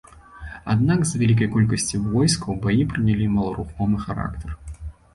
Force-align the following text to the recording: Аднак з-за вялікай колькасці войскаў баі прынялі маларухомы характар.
Аднак 0.73 0.99
з-за 1.03 1.19
вялікай 1.25 1.51
колькасці 1.57 2.03
войскаў 2.09 2.59
баі 2.67 2.91
прынялі 2.97 3.31
маларухомы 3.37 3.97
характар. 4.11 4.61